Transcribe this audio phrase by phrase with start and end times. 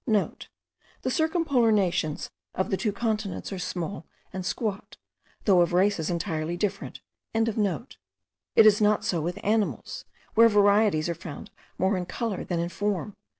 [0.03, 0.07] *(*
[1.03, 4.97] The circumpolar nations of the two continents are small and squat,
[5.45, 7.01] though of races entirely different.)
[7.35, 7.85] It
[8.65, 13.15] is not so with animals, where varieties are found more in colour than in form.